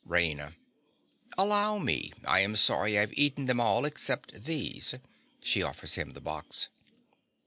_)RAINA. 0.09 0.55
Allow 1.37 1.77
me. 1.77 2.11
I 2.25 2.39
am 2.39 2.55
sorry 2.55 2.97
I 2.97 3.01
have 3.01 3.13
eaten 3.15 3.45
them 3.45 3.59
all 3.59 3.85
except 3.85 4.45
these. 4.45 4.95
(_She 5.43 5.63
offers 5.63 5.93
him 5.93 6.13
the 6.13 6.19
box. 6.21 6.69